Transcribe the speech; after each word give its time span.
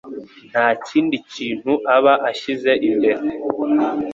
nta 0.51 0.67
kindi 0.87 1.15
kintu 1.33 1.73
aba 1.95 2.13
ashyize 2.29 2.71
imbere 2.89 3.23